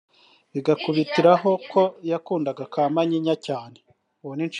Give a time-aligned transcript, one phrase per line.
[0.53, 3.77] bigakubitiraho ko yakundaga ka manyinya cyane